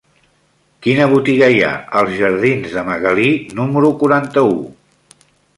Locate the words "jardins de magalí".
2.23-3.29